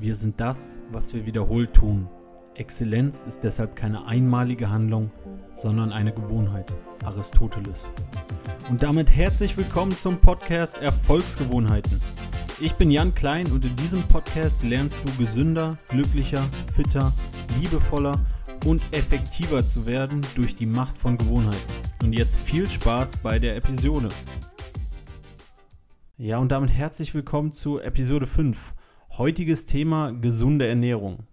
Wir 0.00 0.14
sind 0.14 0.38
das, 0.38 0.78
was 0.92 1.12
wir 1.12 1.26
wiederholt 1.26 1.74
tun. 1.74 2.08
Exzellenz 2.54 3.24
ist 3.24 3.42
deshalb 3.42 3.74
keine 3.74 4.06
einmalige 4.06 4.70
Handlung, 4.70 5.10
sondern 5.56 5.90
eine 5.90 6.12
Gewohnheit. 6.12 6.72
Aristoteles. 7.04 7.88
Und 8.70 8.84
damit 8.84 9.10
herzlich 9.10 9.56
willkommen 9.56 9.90
zum 9.98 10.20
Podcast 10.20 10.78
Erfolgsgewohnheiten. 10.78 12.00
Ich 12.60 12.74
bin 12.74 12.92
Jan 12.92 13.12
Klein 13.12 13.50
und 13.50 13.64
in 13.64 13.74
diesem 13.74 14.00
Podcast 14.04 14.62
lernst 14.62 15.00
du 15.04 15.12
gesünder, 15.18 15.76
glücklicher, 15.88 16.44
fitter, 16.72 17.12
liebevoller 17.60 18.20
und 18.66 18.80
effektiver 18.92 19.66
zu 19.66 19.84
werden 19.84 20.24
durch 20.36 20.54
die 20.54 20.66
Macht 20.66 20.96
von 20.96 21.18
Gewohnheiten. 21.18 21.72
Und 22.04 22.12
jetzt 22.12 22.36
viel 22.36 22.70
Spaß 22.70 23.16
bei 23.16 23.40
der 23.40 23.56
Episode. 23.56 24.10
Ja, 26.18 26.38
und 26.38 26.52
damit 26.52 26.70
herzlich 26.70 27.12
willkommen 27.14 27.52
zu 27.52 27.80
Episode 27.80 28.28
5. 28.28 28.74
Heutiges 29.18 29.66
Thema 29.66 30.12
gesunde 30.12 30.68
Ernährung. 30.68 31.26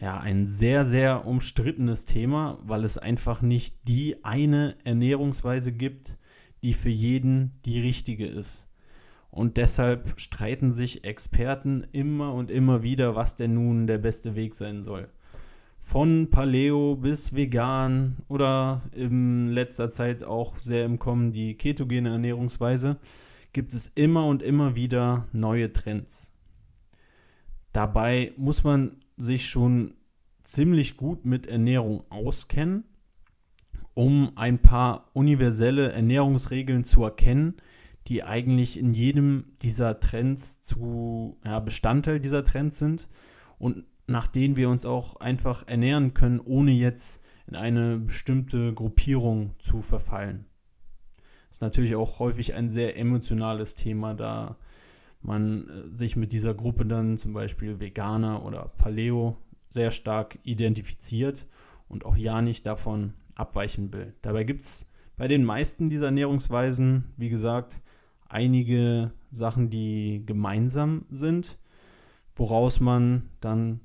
Ja, 0.00 0.18
ein 0.18 0.46
sehr, 0.46 0.86
sehr 0.86 1.26
umstrittenes 1.26 2.06
Thema, 2.06 2.58
weil 2.62 2.84
es 2.84 2.96
einfach 2.96 3.42
nicht 3.42 3.76
die 3.86 4.24
eine 4.24 4.76
Ernährungsweise 4.84 5.72
gibt, 5.72 6.16
die 6.62 6.72
für 6.72 6.88
jeden 6.88 7.52
die 7.66 7.78
richtige 7.78 8.26
ist. 8.26 8.66
Und 9.30 9.58
deshalb 9.58 10.18
streiten 10.18 10.72
sich 10.72 11.04
Experten 11.04 11.86
immer 11.92 12.32
und 12.32 12.50
immer 12.50 12.82
wieder, 12.82 13.14
was 13.14 13.36
denn 13.36 13.52
nun 13.52 13.86
der 13.86 13.98
beste 13.98 14.34
Weg 14.34 14.54
sein 14.54 14.82
soll. 14.82 15.10
Von 15.80 16.30
Paleo 16.30 16.96
bis 16.96 17.34
vegan 17.34 18.16
oder 18.26 18.80
in 18.92 19.48
letzter 19.48 19.90
Zeit 19.90 20.24
auch 20.24 20.56
sehr 20.56 20.86
im 20.86 20.98
Kommen 20.98 21.30
die 21.32 21.56
ketogene 21.56 22.08
Ernährungsweise, 22.08 22.96
gibt 23.52 23.74
es 23.74 23.88
immer 23.88 24.24
und 24.24 24.42
immer 24.42 24.76
wieder 24.76 25.28
neue 25.32 25.74
Trends. 25.74 26.29
Dabei 27.72 28.32
muss 28.36 28.64
man 28.64 28.96
sich 29.16 29.48
schon 29.48 29.94
ziemlich 30.42 30.96
gut 30.96 31.24
mit 31.24 31.46
Ernährung 31.46 32.04
auskennen, 32.10 32.84
um 33.94 34.32
ein 34.36 34.60
paar 34.60 35.10
universelle 35.12 35.92
Ernährungsregeln 35.92 36.84
zu 36.84 37.04
erkennen, 37.04 37.54
die 38.06 38.24
eigentlich 38.24 38.78
in 38.78 38.94
jedem 38.94 39.52
dieser 39.62 40.00
Trends 40.00 40.60
zu 40.60 41.38
ja, 41.44 41.60
Bestandteil 41.60 42.18
dieser 42.18 42.44
Trends 42.44 42.78
sind 42.78 43.08
und 43.58 43.84
nach 44.06 44.26
denen 44.26 44.56
wir 44.56 44.68
uns 44.68 44.84
auch 44.84 45.16
einfach 45.16 45.68
ernähren 45.68 46.14
können, 46.14 46.40
ohne 46.40 46.72
jetzt 46.72 47.22
in 47.46 47.54
eine 47.54 47.98
bestimmte 47.98 48.74
Gruppierung 48.74 49.54
zu 49.60 49.80
verfallen. 49.82 50.46
Das 51.48 51.58
ist 51.58 51.62
natürlich 51.62 51.94
auch 51.94 52.18
häufig 52.18 52.54
ein 52.54 52.68
sehr 52.68 52.96
emotionales 52.96 53.74
Thema, 53.74 54.14
da 54.14 54.56
man 55.22 55.68
äh, 55.68 55.94
sich 55.94 56.16
mit 56.16 56.32
dieser 56.32 56.54
Gruppe 56.54 56.86
dann 56.86 57.16
zum 57.16 57.32
Beispiel 57.32 57.80
Veganer 57.80 58.44
oder 58.44 58.72
Paleo 58.76 59.36
sehr 59.68 59.90
stark 59.90 60.38
identifiziert 60.42 61.46
und 61.88 62.04
auch 62.04 62.16
ja 62.16 62.42
nicht 62.42 62.66
davon 62.66 63.14
abweichen 63.34 63.92
will. 63.92 64.14
Dabei 64.22 64.44
gibt 64.44 64.64
es 64.64 64.86
bei 65.16 65.28
den 65.28 65.44
meisten 65.44 65.90
dieser 65.90 66.06
Ernährungsweisen, 66.06 67.12
wie 67.16 67.28
gesagt, 67.28 67.80
einige 68.28 69.12
Sachen, 69.30 69.70
die 69.70 70.22
gemeinsam 70.24 71.06
sind, 71.10 71.58
woraus 72.34 72.80
man 72.80 73.28
dann 73.40 73.80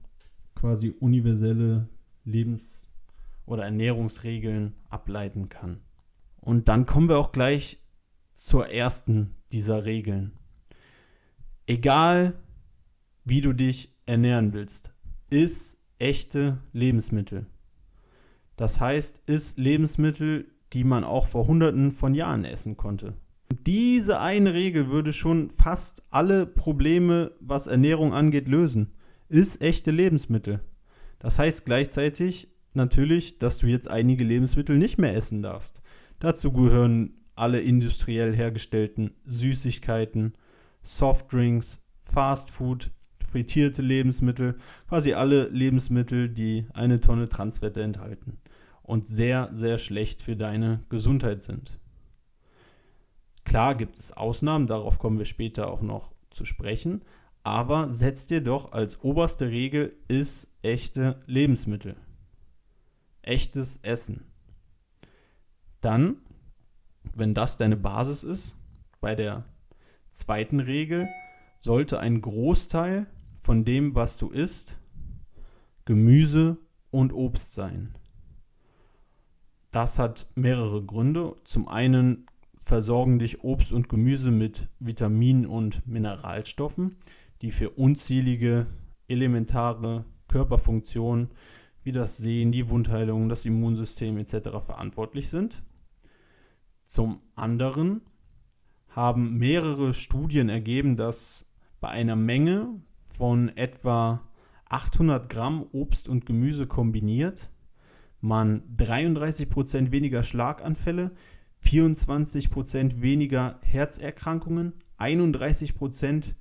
quasi 0.56 0.96
universelle 1.00 1.90
Lebens- 2.24 2.92
oder 3.46 3.66
Ernährungsregeln 3.66 4.76
ableiten 4.90 5.50
kann. 5.50 5.82
Und 6.40 6.70
dann 6.70 6.86
kommen 6.86 7.10
wir 7.10 7.18
auch 7.18 7.32
gleich 7.32 7.82
zur 8.34 8.70
ersten 8.70 9.36
dieser 9.52 9.86
Regeln 9.86 10.32
egal 11.68 12.36
wie 13.24 13.42
du 13.42 13.54
dich 13.54 13.94
ernähren 14.06 14.54
willst, 14.54 14.94
ist 15.30 15.78
echte 15.98 16.60
Lebensmittel. 16.74 17.48
Das 18.56 18.80
heißt, 18.80 19.22
ist 19.26 19.58
Lebensmittel, 19.58 20.48
die 20.74 20.84
man 20.84 21.04
auch 21.04 21.28
vor 21.28 21.48
hunderten 21.48 21.92
von 21.92 22.14
Jahren 22.14 22.46
essen 22.46 22.78
konnte. 22.78 23.16
Und 23.52 23.68
diese 23.68 24.20
eine 24.20 24.54
Regel 24.54 24.90
würde 24.90 25.14
schon 25.14 25.50
fast 25.50 26.04
alle 26.10 26.46
Probleme, 26.46 27.32
was 27.40 27.68
Ernährung 27.68 28.14
angeht, 28.14 28.48
lösen. 28.48 28.94
Ist 29.30 29.62
echte 29.62 29.92
Lebensmittel. 29.92 30.62
Das 31.20 31.40
heißt 31.40 31.66
gleichzeitig 31.66 32.50
natürlich, 32.74 33.40
dass 33.40 33.58
du 33.58 33.68
jetzt 33.68 33.88
einige 33.88 34.24
Lebensmittel 34.24 34.78
nicht 34.78 34.98
mehr 34.98 35.16
essen 35.16 35.42
darfst. 35.42 35.82
Dazu 36.20 36.52
gehören 36.52 37.14
alle 37.36 37.60
industriell 37.60 38.36
hergestellten 38.36 39.12
Süßigkeiten, 39.26 40.34
Softdrinks, 40.86 41.82
Fastfood, 42.04 42.92
frittierte 43.30 43.82
Lebensmittel, 43.82 44.58
quasi 44.88 45.14
alle 45.14 45.50
Lebensmittel, 45.50 46.30
die 46.30 46.68
eine 46.74 47.02
Tonne 47.02 47.28
Transfette 47.28 47.82
enthalten 47.84 48.38
und 48.84 49.08
sehr, 49.08 49.50
sehr 49.52 49.78
schlecht 49.78 50.22
für 50.22 50.36
deine 50.36 50.78
Gesundheit 50.90 51.42
sind. 51.42 51.78
Klar 53.44 53.76
gibt 53.76 53.98
es 53.98 54.12
Ausnahmen, 54.12 54.68
darauf 54.68 55.00
kommen 55.00 55.18
wir 55.18 55.26
später 55.26 55.70
auch 55.70 55.82
noch 55.82 56.14
zu 56.30 56.46
sprechen, 56.46 57.04
aber 57.44 57.92
setz 57.92 58.28
dir 58.28 58.42
doch 58.42 58.72
als 58.72 59.04
oberste 59.04 59.50
Regel 59.50 59.96
ist 60.08 60.48
echte 60.62 61.22
Lebensmittel. 61.26 61.96
Echtes 63.22 63.78
Essen. 63.84 64.26
Dann, 65.82 66.18
wenn 67.14 67.34
das 67.34 67.58
deine 67.58 67.78
Basis 67.78 68.24
ist, 68.24 68.58
bei 69.02 69.14
der 69.14 69.46
zweiten 70.16 70.60
Regel 70.60 71.10
sollte 71.58 72.00
ein 72.00 72.22
Großteil 72.22 73.08
von 73.38 73.66
dem, 73.66 73.96
was 73.96 74.18
du 74.18 74.30
isst, 74.30 74.80
Gemüse 75.84 76.58
und 76.90 77.14
Obst 77.14 77.54
sein. 77.54 77.98
Das 79.72 80.00
hat 80.00 80.28
mehrere 80.36 80.84
Gründe. 80.84 81.36
Zum 81.44 81.68
einen 81.68 82.26
versorgen 82.56 83.20
dich 83.20 83.44
Obst 83.44 83.72
und 83.72 83.90
Gemüse 83.90 84.32
mit 84.32 84.70
Vitaminen 84.80 85.46
und 85.46 85.86
Mineralstoffen, 85.86 86.98
die 87.42 87.52
für 87.52 87.72
unzählige 87.72 88.68
elementare 89.08 90.06
Körperfunktionen 90.28 91.30
wie 91.84 91.92
das 91.92 92.18
Sehen, 92.18 92.52
die 92.52 92.70
Wundheilung, 92.70 93.30
das 93.30 93.46
Immunsystem 93.46 94.18
etc. 94.18 94.50
verantwortlich 94.66 95.30
sind. 95.30 95.62
Zum 96.84 97.22
anderen 97.36 98.02
haben 98.96 99.38
mehrere 99.38 99.94
Studien 99.94 100.48
ergeben, 100.48 100.96
dass 100.96 101.46
bei 101.82 101.90
einer 101.90 102.16
Menge 102.16 102.82
von 103.04 103.50
etwa 103.58 104.22
800 104.70 105.30
Gramm 105.30 105.66
Obst 105.74 106.08
und 106.08 106.26
Gemüse 106.26 106.66
kombiniert 106.66 107.50
man 108.22 108.64
33% 108.78 109.92
weniger 109.92 110.24
Schlaganfälle, 110.24 111.12
24% 111.64 113.02
weniger 113.02 113.60
Herzerkrankungen, 113.62 114.74
31% 114.98 116.34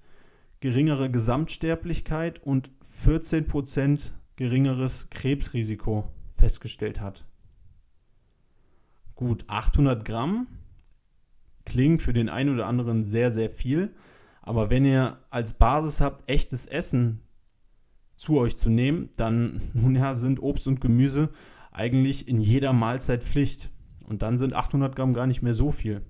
geringere 0.60 1.10
Gesamtsterblichkeit 1.10 2.42
und 2.42 2.70
14% 2.82 4.12
geringeres 4.36 5.10
Krebsrisiko 5.10 6.10
festgestellt 6.36 7.00
hat. 7.00 7.26
Gut, 9.14 9.44
800 9.48 10.04
Gramm 10.04 10.46
klingt 11.64 12.02
für 12.02 12.12
den 12.12 12.28
einen 12.28 12.54
oder 12.54 12.66
anderen 12.66 13.04
sehr, 13.04 13.30
sehr 13.30 13.50
viel. 13.50 13.94
Aber 14.42 14.70
wenn 14.70 14.84
ihr 14.84 15.18
als 15.30 15.54
Basis 15.54 16.00
habt, 16.00 16.28
echtes 16.28 16.66
Essen 16.66 17.20
zu 18.16 18.38
euch 18.38 18.56
zu 18.56 18.70
nehmen, 18.70 19.10
dann 19.16 19.60
nun 19.74 19.96
ja, 19.96 20.14
sind 20.14 20.42
Obst 20.42 20.66
und 20.66 20.80
Gemüse 20.80 21.30
eigentlich 21.72 22.28
in 22.28 22.40
jeder 22.40 22.72
Mahlzeit 22.72 23.24
Pflicht. 23.24 23.70
Und 24.06 24.22
dann 24.22 24.36
sind 24.36 24.52
800 24.52 24.94
Gramm 24.94 25.14
gar 25.14 25.26
nicht 25.26 25.42
mehr 25.42 25.54
so 25.54 25.70
viel. 25.70 26.02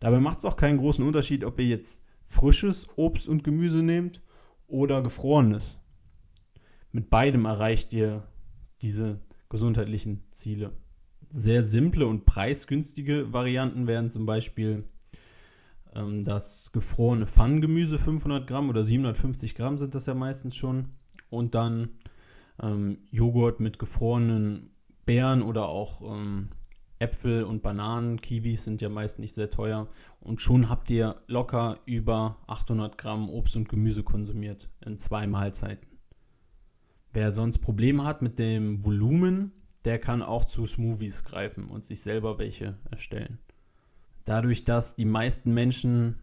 Dabei 0.00 0.20
macht 0.20 0.38
es 0.38 0.44
auch 0.44 0.56
keinen 0.56 0.78
großen 0.78 1.04
Unterschied, 1.06 1.44
ob 1.44 1.58
ihr 1.58 1.66
jetzt 1.66 2.04
frisches 2.24 2.86
Obst 2.96 3.28
und 3.28 3.44
Gemüse 3.44 3.82
nehmt 3.82 4.22
oder 4.66 5.02
gefrorenes. 5.02 5.78
Mit 6.90 7.08
beidem 7.08 7.44
erreicht 7.46 7.92
ihr 7.92 8.28
diese 8.82 9.20
gesundheitlichen 9.48 10.24
Ziele. 10.30 10.72
Sehr 11.34 11.62
simple 11.62 12.06
und 12.06 12.26
preisgünstige 12.26 13.32
Varianten 13.32 13.86
wären 13.86 14.10
zum 14.10 14.26
Beispiel 14.26 14.84
ähm, 15.94 16.24
das 16.24 16.72
gefrorene 16.72 17.26
Pfannengemüse 17.26 17.98
500 17.98 18.46
Gramm 18.46 18.68
oder 18.68 18.84
750 18.84 19.54
Gramm 19.54 19.78
sind 19.78 19.94
das 19.94 20.04
ja 20.04 20.12
meistens 20.12 20.54
schon. 20.54 20.90
Und 21.30 21.54
dann 21.54 21.88
ähm, 22.62 22.98
Joghurt 23.10 23.60
mit 23.60 23.78
gefrorenen 23.78 24.72
Beeren 25.06 25.40
oder 25.40 25.70
auch 25.70 26.02
ähm, 26.02 26.50
Äpfel 26.98 27.44
und 27.44 27.62
Bananen, 27.62 28.20
Kiwis 28.20 28.64
sind 28.64 28.82
ja 28.82 28.90
meist 28.90 29.18
nicht 29.18 29.32
sehr 29.32 29.48
teuer. 29.48 29.88
Und 30.20 30.42
schon 30.42 30.68
habt 30.68 30.90
ihr 30.90 31.16
locker 31.28 31.78
über 31.86 32.36
800 32.46 32.98
Gramm 32.98 33.30
Obst 33.30 33.56
und 33.56 33.70
Gemüse 33.70 34.02
konsumiert 34.02 34.68
in 34.84 34.98
zwei 34.98 35.26
Mahlzeiten. 35.26 35.88
Wer 37.14 37.32
sonst 37.32 37.60
Probleme 37.60 38.04
hat 38.04 38.20
mit 38.20 38.38
dem 38.38 38.84
Volumen, 38.84 39.52
der 39.84 39.98
kann 39.98 40.22
auch 40.22 40.44
zu 40.44 40.66
Smoothies 40.66 41.24
greifen 41.24 41.68
und 41.68 41.84
sich 41.84 42.00
selber 42.00 42.38
welche 42.38 42.78
erstellen. 42.90 43.38
Dadurch, 44.24 44.64
dass 44.64 44.94
die 44.94 45.04
meisten 45.04 45.52
Menschen 45.52 46.20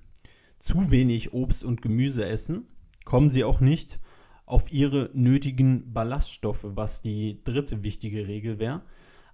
zu 0.57 0.91
wenig 0.91 1.33
Obst 1.33 1.63
und 1.63 1.81
Gemüse 1.81 2.25
essen, 2.25 2.67
kommen 3.05 3.29
sie 3.29 3.43
auch 3.43 3.59
nicht 3.59 3.99
auf 4.45 4.71
ihre 4.71 5.09
nötigen 5.13 5.93
Ballaststoffe, 5.93 6.65
was 6.65 7.01
die 7.01 7.43
dritte 7.43 7.83
wichtige 7.83 8.27
Regel 8.27 8.59
wäre. 8.59 8.81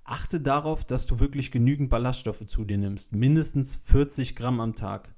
Achte 0.04 0.42
darauf, 0.42 0.84
dass 0.84 1.06
du 1.06 1.20
wirklich 1.20 1.52
genügend 1.52 1.90
Ballaststoffe 1.90 2.46
zu 2.46 2.64
dir 2.64 2.78
nimmst, 2.78 3.14
mindestens 3.14 3.78
40 3.86 4.36
Gramm 4.36 4.60
am 4.60 4.76
Tag. 4.76 5.16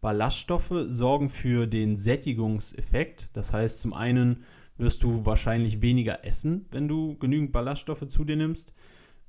Ballaststoffe 0.00 0.86
sorgen 0.90 1.28
für 1.28 1.66
den 1.66 1.96
Sättigungseffekt, 1.96 3.30
das 3.32 3.52
heißt 3.52 3.80
zum 3.80 3.94
einen 3.94 4.44
wirst 4.78 5.02
du 5.02 5.26
wahrscheinlich 5.26 5.82
weniger 5.82 6.24
essen, 6.24 6.66
wenn 6.70 6.88
du 6.88 7.16
genügend 7.18 7.52
Ballaststoffe 7.52 8.06
zu 8.08 8.24
dir 8.24 8.36
nimmst. 8.36 8.72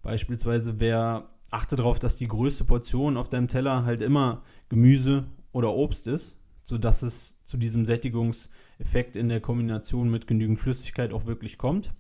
Beispielsweise 0.02 0.80
wer 0.80 1.30
achte 1.52 1.76
darauf, 1.76 2.00
dass 2.00 2.16
die 2.16 2.28
größte 2.28 2.64
Portion 2.64 3.18
auf 3.18 3.30
deinem 3.30 3.48
Teller 3.48 3.84
halt 3.86 4.02
immer 4.02 4.44
Gemüse 4.70 5.26
oder 5.52 5.74
Obst 5.74 6.08
ist, 6.08 6.38
sodass 6.64 7.02
es 7.02 7.42
zu 7.44 7.58
diesem 7.58 7.86
Sättigungseffekt 7.86 9.16
in 9.16 9.30
der 9.30 9.42
Kombination 9.42 10.10
mit 10.10 10.28
genügend 10.28 10.60
Flüssigkeit 10.60 11.12
auch 11.12 11.26
wirklich 11.26 11.58
kommt. 11.58 11.94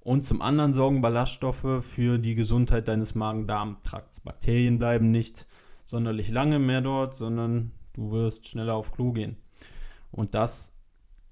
Und 0.00 0.22
zum 0.22 0.42
anderen 0.42 0.72
sorgen 0.72 1.00
Ballaststoffe 1.00 1.82
für 1.84 2.18
die 2.18 2.34
Gesundheit 2.34 2.88
deines 2.88 3.14
Magen-Darm-Trakts. 3.14 4.20
Bakterien 4.20 4.78
bleiben 4.78 5.10
nicht 5.10 5.46
sonderlich 5.86 6.30
lange 6.30 6.58
mehr 6.58 6.82
dort, 6.82 7.14
sondern 7.14 7.72
du 7.94 8.10
wirst 8.12 8.46
schneller 8.46 8.74
auf 8.74 8.92
Klo 8.92 9.12
gehen. 9.12 9.36
Und 10.10 10.34
das 10.34 10.73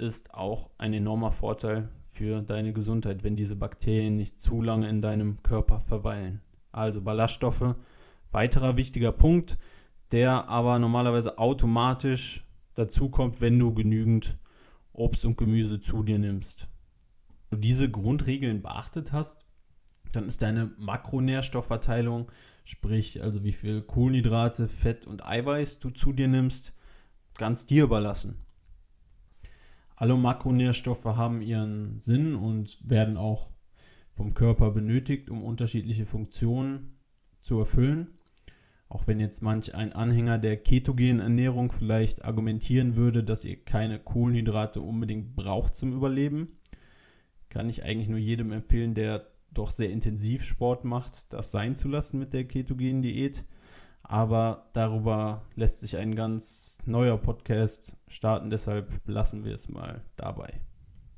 ist 0.02 0.34
auch 0.34 0.70
ein 0.76 0.92
enormer 0.92 1.32
Vorteil 1.32 1.88
für 2.10 2.42
deine 2.42 2.72
Gesundheit, 2.72 3.24
wenn 3.24 3.36
diese 3.36 3.56
Bakterien 3.56 4.16
nicht 4.16 4.40
zu 4.40 4.60
lange 4.60 4.88
in 4.88 5.00
deinem 5.00 5.42
Körper 5.42 5.80
verweilen. 5.80 6.42
Also 6.72 7.00
Ballaststoffe, 7.00 7.76
weiterer 8.30 8.76
wichtiger 8.76 9.12
Punkt, 9.12 9.58
der 10.10 10.48
aber 10.48 10.78
normalerweise 10.78 11.38
automatisch 11.38 12.46
dazu 12.74 13.08
kommt, 13.08 13.40
wenn 13.40 13.58
du 13.58 13.72
genügend 13.72 14.38
Obst 14.92 15.24
und 15.24 15.38
Gemüse 15.38 15.80
zu 15.80 16.02
dir 16.02 16.18
nimmst. 16.18 16.68
Wenn 17.48 17.60
du 17.60 17.66
diese 17.66 17.90
Grundregeln 17.90 18.60
beachtet 18.60 19.12
hast, 19.12 19.46
dann 20.12 20.26
ist 20.26 20.42
deine 20.42 20.72
Makronährstoffverteilung, 20.76 22.30
sprich 22.64 23.22
also 23.22 23.44
wie 23.44 23.52
viel 23.52 23.82
Kohlenhydrate, 23.82 24.68
Fett 24.68 25.06
und 25.06 25.24
Eiweiß 25.24 25.78
du 25.78 25.90
zu 25.90 26.12
dir 26.12 26.28
nimmst, 26.28 26.74
ganz 27.38 27.66
dir 27.66 27.84
überlassen. 27.84 28.41
Alle 30.02 30.16
Makronährstoffe 30.16 31.04
haben 31.04 31.42
ihren 31.42 32.00
Sinn 32.00 32.34
und 32.34 32.76
werden 32.82 33.16
auch 33.16 33.50
vom 34.10 34.34
Körper 34.34 34.72
benötigt, 34.72 35.30
um 35.30 35.44
unterschiedliche 35.44 36.06
Funktionen 36.06 36.98
zu 37.40 37.60
erfüllen. 37.60 38.08
Auch 38.88 39.06
wenn 39.06 39.20
jetzt 39.20 39.42
manch 39.42 39.76
ein 39.76 39.92
Anhänger 39.92 40.38
der 40.38 40.56
ketogenen 40.56 41.20
Ernährung 41.20 41.70
vielleicht 41.70 42.24
argumentieren 42.24 42.96
würde, 42.96 43.22
dass 43.22 43.44
ihr 43.44 43.64
keine 43.64 44.00
Kohlenhydrate 44.00 44.80
unbedingt 44.80 45.36
braucht 45.36 45.76
zum 45.76 45.92
Überleben, 45.92 46.58
kann 47.48 47.68
ich 47.68 47.84
eigentlich 47.84 48.08
nur 48.08 48.18
jedem 48.18 48.50
empfehlen, 48.50 48.96
der 48.96 49.28
doch 49.52 49.70
sehr 49.70 49.90
intensiv 49.90 50.42
Sport 50.42 50.84
macht, 50.84 51.32
das 51.32 51.52
sein 51.52 51.76
zu 51.76 51.86
lassen 51.86 52.18
mit 52.18 52.32
der 52.32 52.42
ketogenen 52.48 53.02
Diät. 53.02 53.44
Aber 54.12 54.68
darüber 54.74 55.46
lässt 55.54 55.80
sich 55.80 55.96
ein 55.96 56.14
ganz 56.14 56.76
neuer 56.84 57.16
Podcast 57.16 57.96
starten, 58.08 58.50
deshalb 58.50 59.00
lassen 59.06 59.42
wir 59.42 59.54
es 59.54 59.70
mal 59.70 60.04
dabei. 60.16 60.60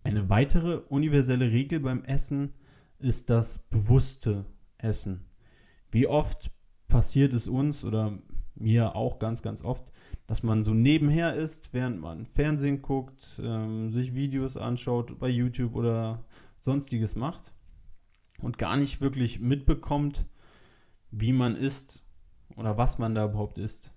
Eine 0.04 0.28
weitere 0.28 0.76
universelle 0.76 1.50
Regel 1.50 1.80
beim 1.80 2.04
Essen 2.04 2.54
ist 3.00 3.30
das 3.30 3.58
bewusste 3.68 4.46
Essen. 4.78 5.24
Wie 5.90 6.06
oft 6.06 6.52
passiert 6.86 7.32
es 7.32 7.48
uns 7.48 7.84
oder 7.84 8.16
mir 8.54 8.94
auch 8.94 9.18
ganz, 9.18 9.42
ganz 9.42 9.64
oft, 9.64 9.90
dass 10.28 10.44
man 10.44 10.62
so 10.62 10.72
nebenher 10.72 11.34
ist, 11.34 11.72
während 11.72 12.00
man 12.00 12.26
Fernsehen 12.26 12.80
guckt, 12.80 13.40
ähm, 13.42 13.90
sich 13.90 14.14
Videos 14.14 14.56
anschaut, 14.56 15.18
bei 15.18 15.28
YouTube 15.28 15.74
oder 15.74 16.24
sonstiges 16.60 17.16
macht 17.16 17.52
und 18.40 18.56
gar 18.56 18.76
nicht 18.76 19.00
wirklich 19.00 19.40
mitbekommt, 19.40 20.26
wie 21.10 21.32
man 21.32 21.56
isst 21.56 22.03
oder 22.56 22.76
was 22.76 22.98
man 22.98 23.14
da 23.14 23.24
überhaupt 23.24 23.58
isst. 23.58 23.92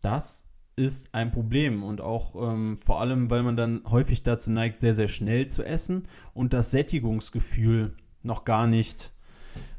Das 0.00 0.48
ist 0.76 1.14
ein 1.14 1.30
Problem 1.30 1.82
und 1.82 2.00
auch 2.00 2.34
ähm, 2.36 2.76
vor 2.76 3.00
allem, 3.00 3.30
weil 3.30 3.42
man 3.42 3.56
dann 3.56 3.82
häufig 3.88 4.22
dazu 4.22 4.50
neigt, 4.50 4.80
sehr, 4.80 4.94
sehr 4.94 5.08
schnell 5.08 5.46
zu 5.46 5.62
essen 5.64 6.08
und 6.34 6.52
das 6.52 6.70
Sättigungsgefühl 6.70 7.94
noch 8.22 8.44
gar 8.44 8.66
nicht 8.66 9.12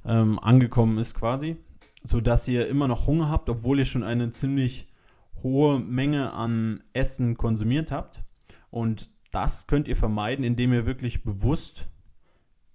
ähm, 0.06 0.40
angekommen 0.40 0.98
ist 0.98 1.16
quasi, 1.16 1.58
sodass 2.04 2.48
ihr 2.48 2.68
immer 2.68 2.88
noch 2.88 3.08
Hunger 3.08 3.30
habt, 3.30 3.50
obwohl 3.50 3.80
ihr 3.80 3.86
schon 3.86 4.04
eine 4.04 4.30
ziemlich 4.32 4.88
hohe 5.42 5.80
Menge 5.80 6.32
an 6.34 6.82
Essen 6.94 7.38
konsumiert 7.38 7.92
habt. 7.92 8.24
Und 8.70 9.12
das 9.32 9.68
könnt 9.68 9.88
ihr 9.88 9.96
vermeiden, 9.96 10.46
indem 10.46 10.74
ihr 10.74 10.86
wirklich 10.86 11.24
bewusst 11.24 11.90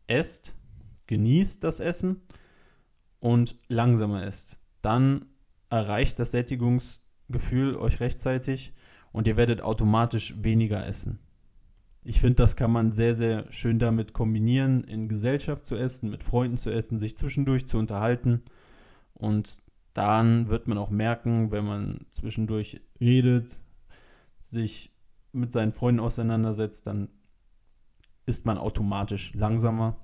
esst, 0.06 0.54
genießt 1.06 1.62
das 1.62 1.80
Essen 1.80 2.22
und 3.20 3.56
langsamer 3.68 4.24
esst. 4.24 4.58
Dann 4.82 5.26
erreicht 5.70 6.18
das 6.18 6.30
Sättigungsgefühl 6.30 7.76
euch 7.76 8.00
rechtzeitig 8.00 8.72
und 9.12 9.26
ihr 9.26 9.36
werdet 9.36 9.60
automatisch 9.60 10.34
weniger 10.42 10.86
essen. 10.86 11.18
Ich 12.04 12.20
finde, 12.20 12.36
das 12.36 12.56
kann 12.56 12.70
man 12.70 12.92
sehr, 12.92 13.14
sehr 13.14 13.50
schön 13.52 13.78
damit 13.78 14.12
kombinieren, 14.12 14.84
in 14.84 15.08
Gesellschaft 15.08 15.64
zu 15.64 15.76
essen, 15.76 16.10
mit 16.10 16.22
Freunden 16.22 16.56
zu 16.56 16.70
essen, 16.70 16.98
sich 16.98 17.18
zwischendurch 17.18 17.66
zu 17.66 17.76
unterhalten. 17.76 18.42
Und 19.14 19.58
dann 19.92 20.48
wird 20.48 20.68
man 20.68 20.78
auch 20.78 20.90
merken, 20.90 21.50
wenn 21.50 21.64
man 21.64 22.06
zwischendurch 22.10 22.80
redet, 23.00 23.60
sich 24.40 24.92
mit 25.32 25.52
seinen 25.52 25.72
Freunden 25.72 26.00
auseinandersetzt, 26.00 26.86
dann 26.86 27.08
ist 28.26 28.46
man 28.46 28.58
automatisch 28.58 29.34
langsamer 29.34 29.96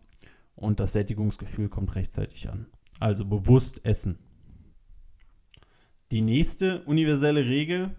und 0.56 0.81
das 0.81 0.93
Sättigungsgefühl 0.93 1.69
kommt 1.69 1.94
rechtzeitig 1.94 2.49
an. 2.49 2.67
Also 3.00 3.25
bewusst 3.25 3.85
essen. 3.85 4.19
Die 6.11 6.20
nächste 6.20 6.82
universelle 6.85 7.46
Regel, 7.46 7.96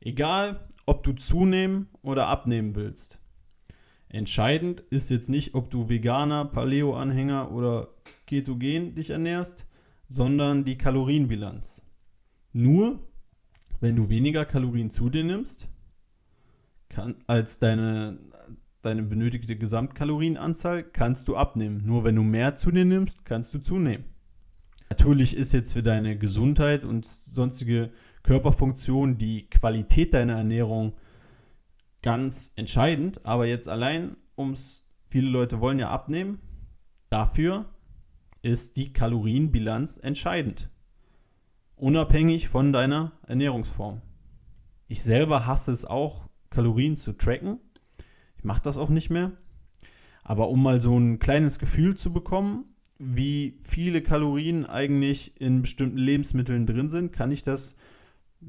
egal 0.00 0.68
ob 0.86 1.02
du 1.02 1.12
zunehmen 1.12 1.88
oder 2.02 2.26
abnehmen 2.26 2.74
willst. 2.74 3.20
Entscheidend 4.08 4.80
ist 4.80 5.08
jetzt 5.10 5.28
nicht, 5.28 5.54
ob 5.54 5.70
du 5.70 5.88
Veganer, 5.88 6.44
Paleo-Anhänger 6.44 7.52
oder 7.52 7.94
Ketogen 8.26 8.94
dich 8.94 9.10
ernährst, 9.10 9.66
sondern 10.08 10.64
die 10.64 10.76
Kalorienbilanz. 10.76 11.82
Nur 12.52 13.06
wenn 13.80 13.94
du 13.94 14.08
weniger 14.08 14.44
Kalorien 14.44 14.90
zu 14.90 15.08
dir 15.08 15.24
nimmst, 15.24 15.68
kann, 16.88 17.16
als 17.28 17.60
deine, 17.60 18.18
deine 18.82 19.02
benötigte 19.02 19.56
Gesamtkalorienanzahl, 19.56 20.82
kannst 20.82 21.28
du 21.28 21.36
abnehmen. 21.36 21.82
Nur 21.84 22.04
wenn 22.04 22.16
du 22.16 22.22
mehr 22.22 22.56
zu 22.56 22.70
dir 22.70 22.84
nimmst, 22.84 23.24
kannst 23.24 23.52
du 23.54 23.58
zunehmen. 23.58 24.04
Natürlich 24.88 25.36
ist 25.36 25.52
jetzt 25.52 25.72
für 25.72 25.82
deine 25.82 26.18
Gesundheit 26.18 26.84
und 26.84 27.06
sonstige 27.06 27.90
Körperfunktion 28.22 29.18
die 29.18 29.48
Qualität 29.48 30.14
deiner 30.14 30.34
Ernährung 30.34 30.94
ganz 32.02 32.52
entscheidend. 32.56 33.24
Aber 33.24 33.46
jetzt 33.46 33.68
allein, 33.68 34.16
ums, 34.36 34.84
viele 35.06 35.28
Leute 35.28 35.60
wollen 35.60 35.78
ja 35.78 35.90
abnehmen, 35.90 36.40
dafür 37.08 37.66
ist 38.42 38.76
die 38.76 38.92
Kalorienbilanz 38.92 39.98
entscheidend. 39.98 40.70
Unabhängig 41.76 42.48
von 42.48 42.72
deiner 42.72 43.12
Ernährungsform. 43.26 44.02
Ich 44.88 45.02
selber 45.02 45.46
hasse 45.46 45.72
es 45.72 45.84
auch, 45.84 46.28
Kalorien 46.50 46.96
zu 46.96 47.12
tracken. 47.12 47.60
Ich 48.40 48.44
mache 48.44 48.62
das 48.62 48.78
auch 48.78 48.88
nicht 48.88 49.10
mehr. 49.10 49.32
Aber 50.22 50.48
um 50.48 50.62
mal 50.62 50.80
so 50.80 50.98
ein 50.98 51.18
kleines 51.18 51.58
Gefühl 51.58 51.94
zu 51.94 52.10
bekommen, 52.10 52.64
wie 52.98 53.58
viele 53.60 54.00
Kalorien 54.00 54.64
eigentlich 54.64 55.38
in 55.38 55.60
bestimmten 55.60 55.98
Lebensmitteln 55.98 56.64
drin 56.64 56.88
sind, 56.88 57.12
kann 57.12 57.32
ich 57.32 57.42
das 57.42 57.76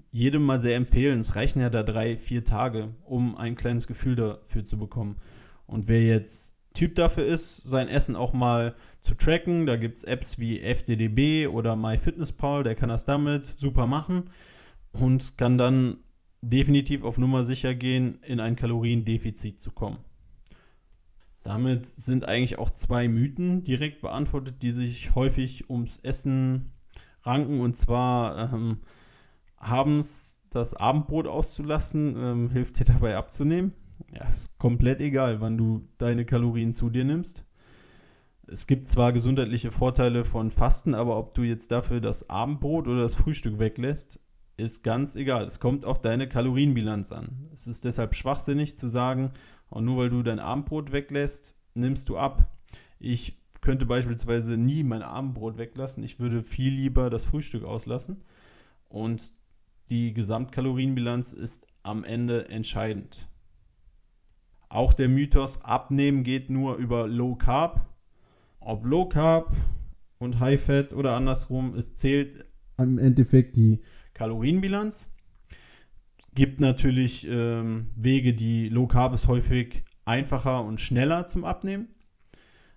jedem 0.09 0.43
mal 0.43 0.61
sehr 0.61 0.77
empfehlen. 0.77 1.19
Es 1.19 1.35
reichen 1.35 1.59
ja 1.59 1.69
da 1.69 1.83
drei, 1.83 2.15
vier 2.15 2.45
Tage, 2.45 2.95
um 3.03 3.35
ein 3.35 3.55
kleines 3.55 3.85
Gefühl 3.85 4.15
dafür 4.15 4.63
zu 4.63 4.77
bekommen. 4.77 5.17
Und 5.65 5.89
wer 5.89 6.01
jetzt 6.01 6.55
Typ 6.73 6.95
dafür 6.95 7.25
ist, 7.25 7.57
sein 7.57 7.89
Essen 7.89 8.15
auch 8.15 8.31
mal 8.31 8.75
zu 9.01 9.15
tracken, 9.15 9.65
da 9.65 9.75
gibt 9.75 9.97
es 9.97 10.03
Apps 10.05 10.39
wie 10.39 10.61
FDDB 10.61 11.47
oder 11.47 11.75
MyFitnessPal, 11.75 12.63
der 12.63 12.75
kann 12.75 12.87
das 12.87 13.03
damit 13.03 13.43
super 13.43 13.87
machen 13.87 14.29
und 14.93 15.37
kann 15.37 15.57
dann 15.57 15.97
definitiv 16.41 17.03
auf 17.03 17.17
Nummer 17.17 17.43
sicher 17.43 17.75
gehen, 17.75 18.19
in 18.23 18.39
ein 18.39 18.55
Kaloriendefizit 18.55 19.61
zu 19.61 19.71
kommen. 19.71 19.99
Damit 21.43 21.85
sind 21.85 22.25
eigentlich 22.25 22.59
auch 22.59 22.69
zwei 22.69 23.07
Mythen 23.07 23.63
direkt 23.63 24.01
beantwortet, 24.01 24.61
die 24.61 24.71
sich 24.71 25.15
häufig 25.15 25.69
ums 25.69 25.97
Essen 25.97 26.73
ranken. 27.23 27.61
Und 27.61 27.77
zwar 27.77 28.53
ähm, 28.53 28.81
abends 29.57 30.41
das 30.49 30.73
Abendbrot 30.73 31.27
auszulassen, 31.27 32.15
ähm, 32.17 32.49
hilft 32.49 32.79
dir 32.79 32.85
dabei 32.85 33.15
abzunehmen. 33.17 33.73
Ja, 34.13 34.27
ist 34.27 34.57
komplett 34.57 34.99
egal, 34.99 35.41
wann 35.41 35.57
du 35.57 35.87
deine 35.97 36.25
Kalorien 36.25 36.73
zu 36.73 36.89
dir 36.89 37.05
nimmst. 37.05 37.45
Es 38.47 38.67
gibt 38.67 38.85
zwar 38.85 39.13
gesundheitliche 39.13 39.71
Vorteile 39.71 40.25
von 40.25 40.51
Fasten, 40.51 40.93
aber 40.93 41.17
ob 41.17 41.33
du 41.35 41.43
jetzt 41.43 41.71
dafür 41.71 42.01
das 42.01 42.29
Abendbrot 42.29 42.87
oder 42.87 43.03
das 43.03 43.15
Frühstück 43.15 43.59
weglässt, 43.59 44.19
ist 44.61 44.83
ganz 44.83 45.15
egal. 45.15 45.45
Es 45.45 45.59
kommt 45.59 45.85
auf 45.85 45.99
deine 45.99 46.27
Kalorienbilanz 46.27 47.11
an. 47.11 47.49
Es 47.53 47.67
ist 47.67 47.83
deshalb 47.83 48.15
schwachsinnig 48.15 48.77
zu 48.77 48.87
sagen, 48.87 49.31
und 49.69 49.85
nur 49.85 49.97
weil 49.97 50.09
du 50.09 50.21
dein 50.21 50.39
Abendbrot 50.39 50.91
weglässt, 50.91 51.57
nimmst 51.73 52.09
du 52.09 52.17
ab. 52.17 52.51
Ich 52.99 53.41
könnte 53.61 53.85
beispielsweise 53.85 54.57
nie 54.57 54.83
mein 54.83 55.01
Abendbrot 55.01 55.57
weglassen. 55.57 56.03
Ich 56.03 56.19
würde 56.19 56.43
viel 56.43 56.73
lieber 56.73 57.09
das 57.09 57.25
Frühstück 57.25 57.63
auslassen. 57.63 58.23
Und 58.89 59.31
die 59.89 60.13
Gesamtkalorienbilanz 60.13 61.31
ist 61.33 61.67
am 61.83 62.03
Ende 62.03 62.49
entscheidend. 62.49 63.29
Auch 64.67 64.93
der 64.93 65.09
Mythos, 65.09 65.61
abnehmen 65.63 66.23
geht 66.23 66.49
nur 66.49 66.75
über 66.75 67.07
Low 67.07 67.35
Carb. 67.35 67.89
Ob 68.59 68.85
Low 68.85 69.07
Carb 69.07 69.53
und 70.17 70.39
High 70.39 70.61
Fat 70.61 70.93
oder 70.93 71.15
andersrum, 71.15 71.75
es 71.75 71.93
zählt 71.93 72.45
im 72.77 72.97
Endeffekt 72.97 73.55
die 73.55 73.81
Kalorienbilanz. 74.21 75.09
Gibt 76.35 76.59
natürlich 76.59 77.27
ähm, 77.27 77.89
Wege, 77.95 78.35
die 78.35 78.69
Low 78.69 78.85
Carb 78.85 79.15
ist 79.15 79.27
häufig 79.27 79.83
einfacher 80.05 80.63
und 80.63 80.79
schneller 80.79 81.25
zum 81.25 81.43
Abnehmen. 81.43 81.87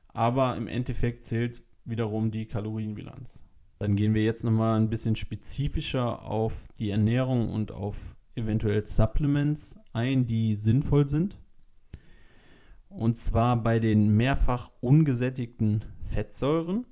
Aber 0.08 0.56
im 0.56 0.68
Endeffekt 0.68 1.22
zählt 1.24 1.62
wiederum 1.84 2.30
die 2.30 2.46
Kalorienbilanz. 2.46 3.42
Dann 3.78 3.94
gehen 3.94 4.14
wir 4.14 4.24
jetzt 4.24 4.42
nochmal 4.42 4.80
ein 4.80 4.88
bisschen 4.88 5.16
spezifischer 5.16 6.22
auf 6.22 6.66
die 6.78 6.88
Ernährung 6.88 7.50
und 7.50 7.72
auf 7.72 8.16
eventuell 8.36 8.86
Supplements 8.86 9.78
ein, 9.92 10.26
die 10.26 10.54
sinnvoll 10.54 11.10
sind. 11.10 11.38
Und 12.88 13.18
zwar 13.18 13.62
bei 13.62 13.80
den 13.80 14.16
mehrfach 14.16 14.70
ungesättigten 14.80 15.84
Fettsäuren, 16.04 16.86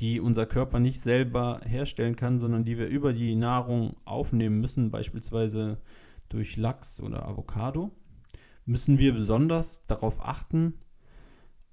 die 0.00 0.20
unser 0.20 0.46
Körper 0.46 0.80
nicht 0.80 1.00
selber 1.00 1.60
herstellen 1.64 2.16
kann, 2.16 2.38
sondern 2.38 2.64
die 2.64 2.78
wir 2.78 2.88
über 2.88 3.12
die 3.12 3.34
Nahrung 3.34 3.96
aufnehmen 4.04 4.60
müssen, 4.60 4.90
beispielsweise 4.90 5.78
durch 6.28 6.56
Lachs 6.56 7.00
oder 7.00 7.26
Avocado, 7.26 7.90
müssen 8.64 8.98
wir 8.98 9.12
besonders 9.12 9.86
darauf 9.86 10.20
achten, 10.20 10.74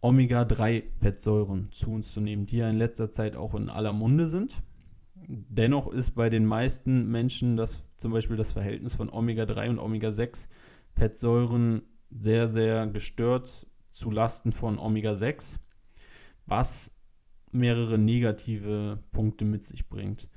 Omega-3-Fettsäuren 0.01 1.71
zu 1.71 1.91
uns 1.91 2.11
zu 2.11 2.21
nehmen, 2.21 2.45
die 2.45 2.57
ja 2.57 2.69
in 2.69 2.77
letzter 2.77 3.09
Zeit 3.09 3.35
auch 3.35 3.55
in 3.55 3.69
aller 3.69 3.93
Munde 3.93 4.29
sind. 4.29 4.61
Dennoch 5.15 5.91
ist 5.91 6.11
bei 6.11 6.29
den 6.29 6.45
meisten 6.45 7.09
Menschen 7.09 7.57
das 7.57 7.89
zum 7.97 8.11
Beispiel 8.11 8.37
das 8.37 8.51
Verhältnis 8.51 8.95
von 8.95 9.09
Omega-3 9.09 9.69
und 9.69 9.79
Omega-6 9.79 10.47
Fettsäuren 10.93 11.81
sehr, 12.09 12.47
sehr 12.47 12.87
gestört 12.87 13.67
zu 13.91 14.11
Lasten 14.11 14.51
von 14.51 14.79
Omega-6, 14.79 15.57
was 16.45 16.96
mehrere 17.57 17.97
negative 17.97 18.99
Punkte 19.11 19.45
mit 19.45 19.65
sich 19.65 19.89
bringt. 19.89 20.29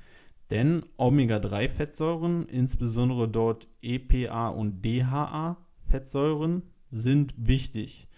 Denn 0.49 0.83
Omega-3-Fettsäuren, 0.97 2.45
insbesondere 2.47 3.29
dort 3.29 3.69
EPA 3.81 4.49
und 4.49 4.83
DHA-Fettsäuren, 4.83 6.63
sind 6.89 7.33
wichtig 7.37 8.09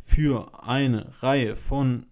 für 0.00 0.62
eine 0.62 1.22
Reihe 1.22 1.56
von 1.56 2.06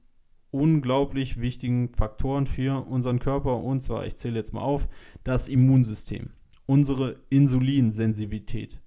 unglaublich 0.51 1.41
wichtigen 1.41 1.93
Faktoren 1.93 2.47
für 2.47 2.87
unseren 2.87 3.19
Körper. 3.19 3.63
Und 3.63 3.83
zwar, 3.83 4.07
ich 4.07 4.17
zähle 4.17 4.37
jetzt 4.37 4.55
mal 4.55 4.63
auf, 4.63 4.89
das 5.25 5.49
Immunsystem, 5.49 6.31
unsere 6.65 7.21
Insulinsensitivität, 7.29 8.81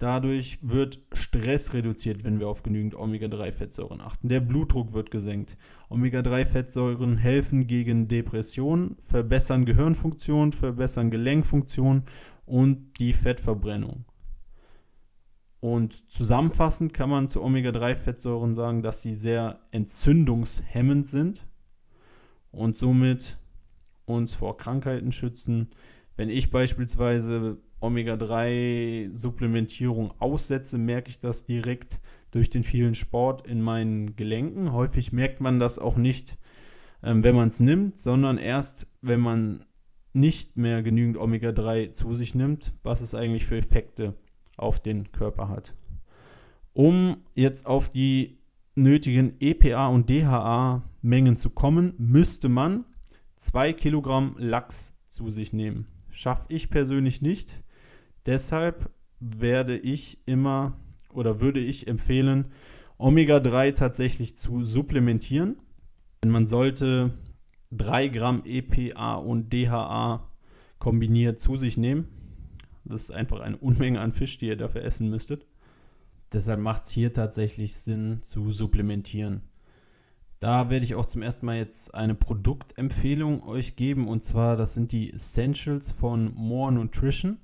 Dadurch 0.00 0.58
wird 0.62 0.98
Stress 1.12 1.74
reduziert, 1.74 2.24
wenn 2.24 2.40
wir 2.40 2.48
auf 2.48 2.62
genügend 2.62 2.94
Omega-3-Fettsäuren 2.94 4.00
achten. 4.00 4.30
Der 4.30 4.40
Blutdruck 4.40 4.94
wird 4.94 5.10
gesenkt. 5.10 5.58
Omega-3-Fettsäuren 5.90 7.18
helfen 7.18 7.66
gegen 7.66 8.08
Depressionen, 8.08 8.96
verbessern 9.00 9.66
Gehirnfunktion, 9.66 10.52
verbessern 10.52 11.10
Gelenkfunktion 11.10 12.04
und 12.46 12.98
die 12.98 13.12
Fettverbrennung. 13.12 14.06
Und 15.60 16.10
zusammenfassend 16.10 16.94
kann 16.94 17.10
man 17.10 17.28
zu 17.28 17.42
Omega-3-Fettsäuren 17.42 18.54
sagen, 18.54 18.82
dass 18.82 19.02
sie 19.02 19.14
sehr 19.14 19.60
entzündungshemmend 19.70 21.08
sind 21.08 21.46
und 22.52 22.78
somit 22.78 23.36
uns 24.06 24.34
vor 24.34 24.56
Krankheiten 24.56 25.12
schützen. 25.12 25.68
Wenn 26.16 26.30
ich 26.30 26.50
beispielsweise 26.50 27.58
Omega-3-Supplementierung 27.80 30.12
aussetze, 30.18 30.78
merke 30.78 31.10
ich 31.10 31.18
das 31.18 31.44
direkt 31.44 32.00
durch 32.30 32.50
den 32.50 32.62
vielen 32.62 32.94
Sport 32.94 33.46
in 33.46 33.62
meinen 33.62 34.16
Gelenken. 34.16 34.72
Häufig 34.72 35.12
merkt 35.12 35.40
man 35.40 35.58
das 35.58 35.78
auch 35.78 35.96
nicht, 35.96 36.38
ähm, 37.02 37.24
wenn 37.24 37.34
man 37.34 37.48
es 37.48 37.60
nimmt, 37.60 37.96
sondern 37.96 38.38
erst, 38.38 38.86
wenn 39.00 39.20
man 39.20 39.64
nicht 40.12 40.56
mehr 40.56 40.82
genügend 40.82 41.16
Omega-3 41.16 41.92
zu 41.92 42.14
sich 42.14 42.34
nimmt, 42.34 42.72
was 42.82 43.00
es 43.00 43.14
eigentlich 43.14 43.46
für 43.46 43.56
Effekte 43.56 44.14
auf 44.56 44.80
den 44.80 45.12
Körper 45.12 45.48
hat. 45.48 45.74
Um 46.72 47.18
jetzt 47.34 47.66
auf 47.66 47.90
die 47.90 48.38
nötigen 48.74 49.34
EPA 49.40 49.88
und 49.88 50.08
DHA-Mengen 50.08 51.36
zu 51.36 51.50
kommen, 51.50 51.94
müsste 51.98 52.48
man 52.48 52.84
2 53.36 53.72
Kilogramm 53.72 54.36
Lachs 54.38 54.94
zu 55.08 55.30
sich 55.30 55.52
nehmen. 55.52 55.86
Schaffe 56.10 56.46
ich 56.48 56.70
persönlich 56.70 57.22
nicht. 57.22 57.62
Deshalb 58.26 58.90
werde 59.20 59.76
ich 59.76 60.18
immer 60.26 60.76
oder 61.12 61.40
würde 61.40 61.60
ich 61.60 61.86
empfehlen, 61.86 62.52
Omega-3 62.98 63.74
tatsächlich 63.74 64.36
zu 64.36 64.62
supplementieren. 64.62 65.56
Denn 66.22 66.30
man 66.30 66.44
sollte 66.44 67.10
3 67.72 68.08
Gramm 68.08 68.42
EPA 68.44 69.14
und 69.14 69.52
DHA 69.52 70.28
kombiniert 70.78 71.40
zu 71.40 71.56
sich 71.56 71.76
nehmen. 71.76 72.08
Das 72.84 73.04
ist 73.04 73.10
einfach 73.10 73.40
eine 73.40 73.56
Unmenge 73.56 74.00
an 74.00 74.12
Fisch, 74.12 74.38
die 74.38 74.48
ihr 74.48 74.56
dafür 74.56 74.84
essen 74.84 75.08
müsstet. 75.08 75.46
Deshalb 76.32 76.60
macht 76.60 76.84
es 76.84 76.90
hier 76.90 77.12
tatsächlich 77.12 77.74
Sinn 77.74 78.22
zu 78.22 78.50
supplementieren. 78.50 79.42
Da 80.38 80.70
werde 80.70 80.84
ich 80.84 80.94
auch 80.94 81.06
zum 81.06 81.22
ersten 81.22 81.46
Mal 81.46 81.56
jetzt 81.56 81.94
eine 81.94 82.14
Produktempfehlung 82.14 83.42
euch 83.42 83.76
geben. 83.76 84.08
Und 84.08 84.24
zwar, 84.24 84.56
das 84.56 84.74
sind 84.74 84.92
die 84.92 85.12
Essentials 85.12 85.92
von 85.92 86.32
More 86.34 86.72
Nutrition 86.72 87.38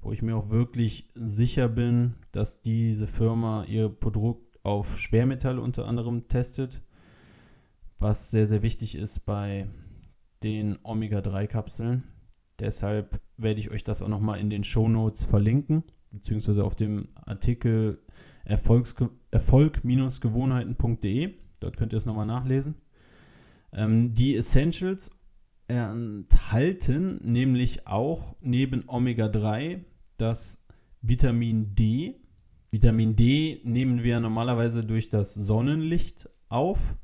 wo 0.00 0.12
ich 0.12 0.22
mir 0.22 0.36
auch 0.36 0.50
wirklich 0.50 1.08
sicher 1.14 1.68
bin, 1.68 2.14
dass 2.32 2.60
diese 2.60 3.06
Firma 3.06 3.62
ihr 3.64 3.88
Produkt 3.88 4.58
auf 4.62 4.98
Schwermetalle 4.98 5.60
unter 5.60 5.86
anderem 5.86 6.26
testet, 6.28 6.82
was 7.98 8.30
sehr, 8.30 8.46
sehr 8.46 8.62
wichtig 8.62 8.94
ist 8.94 9.26
bei 9.26 9.68
den 10.42 10.78
Omega-3-Kapseln. 10.82 12.04
Deshalb 12.58 13.20
werde 13.36 13.60
ich 13.60 13.70
euch 13.70 13.84
das 13.84 14.00
auch 14.02 14.08
nochmal 14.08 14.40
in 14.40 14.50
den 14.50 14.64
Show 14.64 14.88
Notes 14.88 15.24
verlinken, 15.24 15.84
beziehungsweise 16.10 16.64
auf 16.64 16.74
dem 16.76 17.08
Artikel 17.14 18.02
erfolg-gewohnheiten.de. 18.44 21.34
Dort 21.60 21.76
könnt 21.76 21.92
ihr 21.92 21.98
es 21.98 22.06
nochmal 22.06 22.26
nachlesen. 22.26 22.74
Ähm, 23.72 24.14
die 24.14 24.36
Essentials 24.36 25.12
enthalten 25.70 27.20
nämlich 27.22 27.86
auch 27.86 28.34
neben 28.40 28.88
Omega-3 28.88 29.84
das 30.16 30.64
Vitamin 31.02 31.74
D. 31.74 32.20
Vitamin 32.70 33.16
D 33.16 33.60
nehmen 33.64 34.02
wir 34.02 34.20
normalerweise 34.20 34.84
durch 34.84 35.08
das 35.08 35.34
Sonnenlicht 35.34 36.28
auf. 36.48 36.96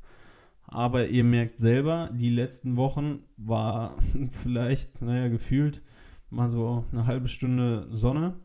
Aber 0.63 1.07
ihr 1.07 1.23
merkt 1.23 1.57
selber, 1.57 2.09
die 2.13 2.29
letzten 2.29 2.75
Wochen 2.75 3.23
war 3.37 3.95
vielleicht, 4.29 5.01
naja, 5.01 5.29
gefühlt 5.29 5.81
mal 6.29 6.49
so 6.49 6.85
eine 6.91 7.05
halbe 7.05 7.27
Stunde 7.27 7.87
Sonne. 7.91 8.35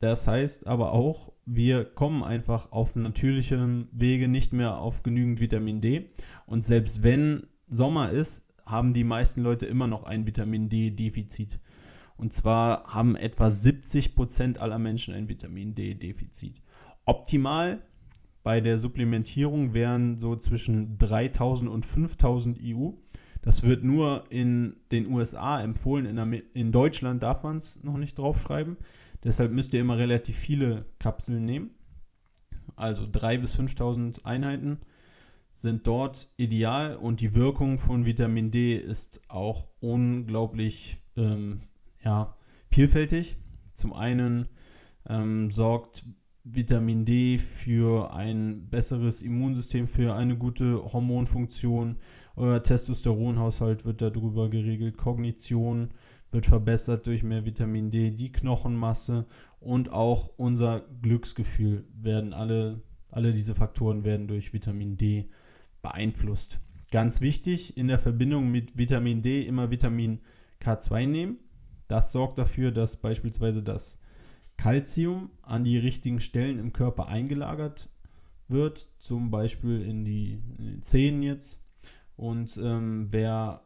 Das 0.00 0.26
heißt 0.26 0.66
aber 0.66 0.92
auch, 0.92 1.32
wir 1.44 1.84
kommen 1.84 2.24
einfach 2.24 2.72
auf 2.72 2.96
natürlichem 2.96 3.88
Wege 3.92 4.28
nicht 4.28 4.54
mehr 4.54 4.78
auf 4.78 5.02
genügend 5.02 5.40
Vitamin 5.40 5.82
D. 5.82 6.10
Und 6.46 6.64
selbst 6.64 7.02
wenn 7.02 7.46
Sommer 7.68 8.10
ist, 8.10 8.49
haben 8.70 8.92
die 8.92 9.04
meisten 9.04 9.42
Leute 9.42 9.66
immer 9.66 9.86
noch 9.86 10.04
ein 10.04 10.26
Vitamin 10.26 10.68
D-Defizit. 10.68 11.58
Und 12.16 12.32
zwar 12.32 12.84
haben 12.84 13.16
etwa 13.16 13.50
70 13.50 14.14
Prozent 14.14 14.58
aller 14.58 14.78
Menschen 14.78 15.14
ein 15.14 15.28
Vitamin 15.28 15.74
D-Defizit. 15.74 16.60
Optimal 17.06 17.82
bei 18.42 18.60
der 18.60 18.78
Supplementierung 18.78 19.74
wären 19.74 20.16
so 20.16 20.36
zwischen 20.36 20.98
3000 20.98 21.70
und 21.70 21.86
5000 21.86 22.58
EU. 22.62 22.90
Das 23.42 23.62
wird 23.62 23.84
nur 23.84 24.24
in 24.30 24.76
den 24.92 25.10
USA 25.10 25.62
empfohlen. 25.62 26.06
In, 26.06 26.42
in 26.52 26.72
Deutschland 26.72 27.22
darf 27.22 27.42
man 27.42 27.56
es 27.56 27.82
noch 27.82 27.96
nicht 27.96 28.18
draufschreiben. 28.18 28.76
Deshalb 29.24 29.52
müsst 29.52 29.74
ihr 29.74 29.80
immer 29.80 29.98
relativ 29.98 30.36
viele 30.36 30.86
Kapseln 30.98 31.44
nehmen. 31.44 31.70
Also 32.76 33.04
3.000 33.04 33.38
bis 33.38 33.58
5.000 33.58 34.24
Einheiten 34.24 34.78
sind 35.62 35.86
dort 35.86 36.28
ideal 36.36 36.96
und 36.96 37.20
die 37.20 37.34
Wirkung 37.34 37.78
von 37.78 38.06
Vitamin 38.06 38.50
D 38.50 38.76
ist 38.76 39.20
auch 39.28 39.68
unglaublich 39.80 41.02
ähm, 41.16 41.60
ja, 42.04 42.36
vielfältig. 42.70 43.36
Zum 43.74 43.92
einen 43.92 44.48
ähm, 45.08 45.50
sorgt 45.50 46.06
Vitamin 46.44 47.04
D 47.04 47.38
für 47.38 48.12
ein 48.14 48.68
besseres 48.70 49.22
Immunsystem, 49.22 49.86
für 49.86 50.14
eine 50.14 50.36
gute 50.36 50.92
Hormonfunktion 50.92 51.98
Euer 52.36 52.62
Testosteronhaushalt 52.62 53.84
wird 53.84 54.00
darüber 54.00 54.48
geregelt, 54.48 54.96
Kognition 54.96 55.90
wird 56.30 56.46
verbessert 56.46 57.06
durch 57.06 57.22
mehr 57.22 57.44
Vitamin 57.44 57.90
D, 57.90 58.12
die 58.12 58.32
Knochenmasse 58.32 59.26
und 59.58 59.92
auch 59.92 60.30
unser 60.38 60.80
Glücksgefühl 61.02 61.84
werden 61.92 62.32
alle, 62.32 62.80
alle 63.10 63.34
diese 63.34 63.54
Faktoren 63.54 64.06
werden 64.06 64.26
durch 64.26 64.54
Vitamin 64.54 64.96
D 64.96 65.28
beeinflusst. 65.82 66.60
Ganz 66.90 67.20
wichtig, 67.20 67.76
in 67.76 67.88
der 67.88 67.98
Verbindung 67.98 68.50
mit 68.50 68.76
Vitamin 68.76 69.22
D 69.22 69.42
immer 69.42 69.70
Vitamin 69.70 70.20
K2 70.60 71.06
nehmen. 71.06 71.38
Das 71.88 72.12
sorgt 72.12 72.38
dafür, 72.38 72.72
dass 72.72 72.96
beispielsweise 72.96 73.62
das 73.62 74.00
Calcium 74.56 75.30
an 75.42 75.64
die 75.64 75.78
richtigen 75.78 76.20
Stellen 76.20 76.58
im 76.58 76.72
Körper 76.72 77.08
eingelagert 77.08 77.88
wird, 78.48 78.88
zum 78.98 79.30
Beispiel 79.30 79.82
in, 79.82 80.04
die, 80.04 80.42
in 80.58 80.64
den 80.66 80.82
Zähnen 80.82 81.22
jetzt. 81.22 81.62
Und 82.16 82.58
ähm, 82.62 83.06
wer 83.10 83.62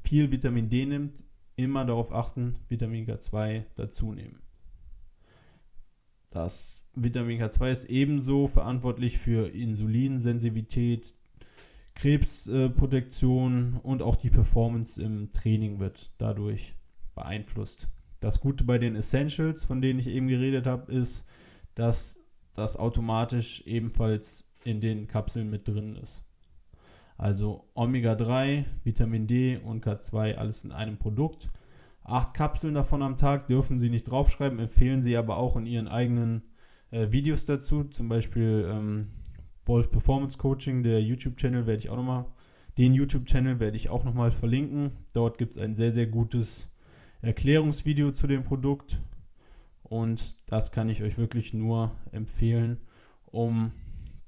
viel 0.00 0.30
Vitamin 0.30 0.70
D 0.70 0.86
nimmt, 0.86 1.24
immer 1.56 1.84
darauf 1.84 2.12
achten, 2.12 2.56
Vitamin 2.68 3.06
K2 3.06 3.64
dazu 3.76 4.12
nehmen. 4.12 4.40
Das 6.30 6.88
Vitamin 6.94 7.40
K2 7.40 7.70
ist 7.70 7.84
ebenso 7.84 8.46
verantwortlich 8.46 9.18
für 9.18 9.48
Insulinsensitivität, 9.48 11.14
Krebsprotektion 11.94 13.78
und 13.82 14.02
auch 14.02 14.16
die 14.16 14.30
Performance 14.30 15.00
im 15.02 15.32
Training 15.32 15.78
wird 15.78 16.12
dadurch 16.18 16.74
beeinflusst. 17.14 17.88
Das 18.20 18.40
Gute 18.40 18.64
bei 18.64 18.78
den 18.78 18.96
Essentials, 18.96 19.64
von 19.64 19.80
denen 19.80 19.98
ich 19.98 20.08
eben 20.08 20.28
geredet 20.28 20.66
habe, 20.66 20.92
ist, 20.92 21.26
dass 21.74 22.20
das 22.54 22.76
automatisch 22.76 23.62
ebenfalls 23.66 24.50
in 24.64 24.80
den 24.80 25.06
Kapseln 25.06 25.50
mit 25.50 25.68
drin 25.68 25.96
ist. 25.96 26.24
Also 27.16 27.68
Omega-3, 27.74 28.64
Vitamin 28.82 29.26
D 29.26 29.58
und 29.58 29.84
K2, 29.84 30.34
alles 30.34 30.64
in 30.64 30.72
einem 30.72 30.98
Produkt. 30.98 31.50
Acht 32.02 32.34
Kapseln 32.34 32.74
davon 32.74 33.02
am 33.02 33.18
Tag 33.18 33.46
dürfen 33.46 33.78
Sie 33.78 33.88
nicht 33.88 34.04
draufschreiben, 34.04 34.58
empfehlen 34.58 35.02
Sie 35.02 35.16
aber 35.16 35.36
auch 35.36 35.56
in 35.56 35.66
Ihren 35.66 35.88
eigenen 35.88 36.42
äh, 36.90 37.12
Videos 37.12 37.46
dazu. 37.46 37.84
Zum 37.84 38.08
Beispiel 38.08 38.68
ähm, 38.70 39.08
Wolf 39.66 39.90
Performance 39.90 40.38
Coaching, 40.38 40.82
der 40.82 41.02
YouTube-Channel 41.02 41.66
werde 41.66 41.78
ich 41.78 41.90
auch 41.90 41.96
nochmal, 41.96 42.26
den 42.76 42.92
YouTube-Channel 42.92 43.60
werde 43.60 43.76
ich 43.76 43.88
auch 43.88 44.04
nochmal 44.04 44.32
verlinken. 44.32 44.92
Dort 45.12 45.38
gibt 45.38 45.52
es 45.52 45.58
ein 45.58 45.76
sehr, 45.76 45.92
sehr 45.92 46.06
gutes 46.06 46.68
Erklärungsvideo 47.22 48.10
zu 48.12 48.26
dem 48.26 48.42
Produkt. 48.42 49.00
Und 49.82 50.36
das 50.50 50.72
kann 50.72 50.88
ich 50.88 51.02
euch 51.02 51.18
wirklich 51.18 51.54
nur 51.54 51.92
empfehlen, 52.10 52.78
um 53.26 53.70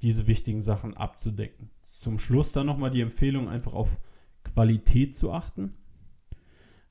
diese 0.01 0.27
wichtigen 0.27 0.61
Sachen 0.61 0.97
abzudecken. 0.97 1.71
Zum 1.87 2.19
Schluss 2.19 2.53
dann 2.53 2.67
nochmal 2.67 2.91
die 2.91 3.01
Empfehlung, 3.01 3.49
einfach 3.49 3.73
auf 3.73 3.99
Qualität 4.45 5.15
zu 5.15 5.33
achten. 5.33 5.75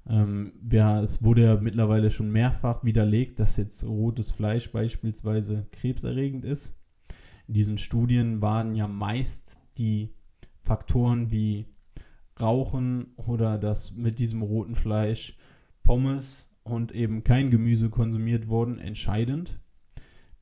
Ähm, 0.07 0.53
ja, 0.69 1.01
es 1.01 1.23
wurde 1.23 1.43
ja 1.43 1.55
mittlerweile 1.55 2.11
schon 2.11 2.31
mehrfach 2.31 2.83
widerlegt, 2.83 3.39
dass 3.39 3.57
jetzt 3.57 3.83
rotes 3.83 4.31
Fleisch 4.31 4.71
beispielsweise 4.71 5.67
krebserregend 5.71 6.45
ist. 6.45 6.75
In 7.47 7.53
diesen 7.53 7.77
Studien 7.77 8.41
waren 8.41 8.75
ja 8.75 8.87
meist 8.87 9.59
die 9.77 10.09
Faktoren 10.63 11.31
wie 11.31 11.65
Rauchen 12.39 13.13
oder 13.15 13.57
dass 13.57 13.93
mit 13.93 14.19
diesem 14.19 14.41
roten 14.41 14.75
Fleisch 14.75 15.37
Pommes 15.83 16.49
und 16.63 16.91
eben 16.91 17.23
kein 17.23 17.51
Gemüse 17.51 17.89
konsumiert 17.89 18.47
wurden 18.47 18.79
entscheidend. 18.79 19.59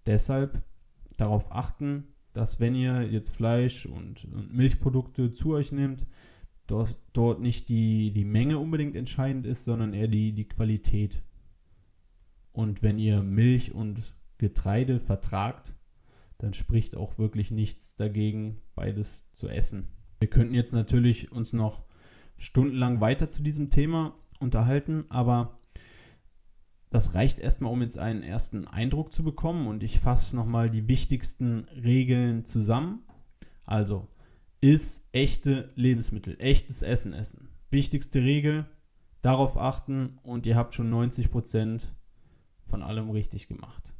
Deshalb 0.05 0.63
darauf 1.17 1.51
achten, 1.51 2.07
dass 2.31 2.59
wenn 2.59 2.75
ihr 2.75 3.03
jetzt 3.03 3.35
Fleisch 3.35 3.85
und, 3.85 4.25
und 4.25 4.53
Milchprodukte 4.53 5.33
zu 5.33 5.53
euch 5.53 5.71
nehmt, 5.71 6.07
dort, 6.67 6.97
dort 7.11 7.41
nicht 7.41 7.69
die, 7.69 8.11
die 8.11 8.25
Menge 8.25 8.57
unbedingt 8.57 8.95
entscheidend 8.95 9.45
ist, 9.45 9.65
sondern 9.65 9.93
eher 9.93 10.07
die, 10.07 10.31
die 10.31 10.47
Qualität. 10.47 11.21
Und 12.53 12.81
wenn 12.81 12.97
ihr 12.97 13.21
Milch 13.21 13.73
und 13.73 14.15
Getreide 14.37 14.99
vertragt, 14.99 15.75
dann 16.43 16.53
spricht 16.53 16.97
auch 16.97 17.17
wirklich 17.17 17.51
nichts 17.51 17.95
dagegen, 17.95 18.59
beides 18.75 19.31
zu 19.31 19.47
essen. 19.47 19.87
Wir 20.19 20.29
könnten 20.29 20.53
jetzt 20.53 20.73
natürlich 20.73 21.31
uns 21.31 21.53
noch 21.53 21.85
stundenlang 22.35 22.99
weiter 22.99 23.29
zu 23.29 23.41
diesem 23.43 23.69
Thema 23.69 24.13
unterhalten, 24.41 25.05
aber 25.07 25.61
das 26.89 27.15
reicht 27.15 27.39
erstmal, 27.39 27.71
um 27.71 27.81
jetzt 27.81 27.97
einen 27.97 28.23
ersten 28.23 28.67
Eindruck 28.67 29.13
zu 29.13 29.23
bekommen 29.23 29.67
und 29.67 29.83
ich 29.83 30.01
fasse 30.01 30.35
nochmal 30.35 30.69
die 30.69 30.89
wichtigsten 30.89 31.65
Regeln 31.81 32.43
zusammen. 32.43 33.03
Also, 33.63 34.09
ist 34.59 35.07
echte 35.13 35.71
Lebensmittel, 35.75 36.35
echtes 36.39 36.81
Essen 36.81 37.13
essen. 37.13 37.47
Wichtigste 37.71 38.21
Regel, 38.21 38.65
darauf 39.21 39.57
achten 39.57 40.19
und 40.23 40.45
ihr 40.45 40.57
habt 40.57 40.73
schon 40.73 40.93
90% 40.93 41.91
von 42.65 42.83
allem 42.83 43.09
richtig 43.11 43.47
gemacht. 43.47 43.92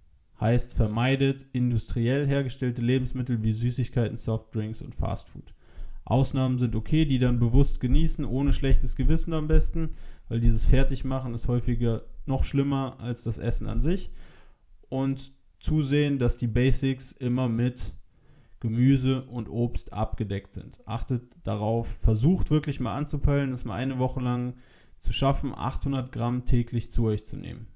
Heißt, 0.44 0.74
vermeidet 0.74 1.46
industriell 1.54 2.28
hergestellte 2.28 2.82
Lebensmittel 2.82 3.46
wie 3.46 3.54
Süßigkeiten, 3.54 4.18
Softdrinks 4.18 4.82
und 4.82 4.94
Fastfood. 4.94 5.54
Ausnahmen 6.04 6.60
sind 6.60 6.76
okay, 6.76 7.06
die 7.06 7.18
dann 7.18 7.40
bewusst 7.40 7.80
genießen, 7.80 8.26
ohne 8.26 8.52
schlechtes 8.52 8.98
Gewissen 8.98 9.32
am 9.32 9.48
besten, 9.48 9.92
weil 10.28 10.42
dieses 10.42 10.66
Fertigmachen 10.66 11.34
ist 11.34 11.48
häufiger 11.48 12.04
noch 12.26 12.44
schlimmer 12.44 12.98
als 13.00 13.24
das 13.24 13.38
Essen 13.38 13.68
an 13.68 13.80
sich. 13.80 14.12
Und 14.90 15.32
zusehen, 15.62 16.20
dass 16.20 16.36
die 16.36 16.48
Basics 16.48 17.14
immer 17.14 17.48
mit 17.48 17.94
Gemüse 18.60 19.24
und 19.24 19.48
Obst 19.48 19.94
abgedeckt 19.94 20.52
sind. 20.52 20.86
Achtet 20.86 21.38
darauf, 21.44 21.88
versucht 21.88 22.52
wirklich 22.52 22.82
mal 22.82 22.98
anzupeilen, 22.98 23.52
das 23.52 23.64
mal 23.64 23.76
eine 23.76 23.98
Woche 23.98 24.20
lang 24.20 24.56
zu 25.00 25.14
schaffen, 25.14 25.54
800 25.56 26.12
Gramm 26.12 26.44
täglich 26.44 26.92
zu 26.92 27.06
euch 27.06 27.26
zu 27.26 27.38
nehmen. 27.38 27.68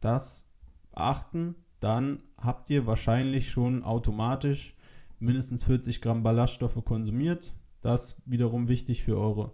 Das 0.00 0.49
achten, 0.92 1.54
dann 1.80 2.22
habt 2.36 2.70
ihr 2.70 2.86
wahrscheinlich 2.86 3.50
schon 3.50 3.82
automatisch 3.84 4.74
mindestens 5.18 5.64
40 5.64 6.00
Gramm 6.00 6.22
Ballaststoffe 6.22 6.84
konsumiert. 6.84 7.54
Das 7.82 8.20
wiederum 8.26 8.68
wichtig 8.68 9.02
für 9.02 9.18
eure 9.18 9.52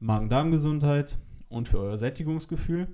Magen-Darm-Gesundheit 0.00 1.18
und 1.48 1.68
für 1.68 1.78
euer 1.78 1.98
Sättigungsgefühl. 1.98 2.88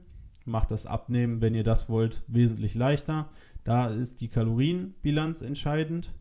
Macht 0.44 0.70
das 0.70 0.86
Abnehmen, 0.86 1.40
wenn 1.40 1.54
ihr 1.54 1.64
das 1.64 1.88
wollt, 1.88 2.22
wesentlich 2.26 2.74
leichter. 2.74 3.30
Da 3.64 3.86
ist 3.86 4.20
die 4.20 4.28
Kalorienbilanz 4.28 5.42
entscheidend. 5.42 6.14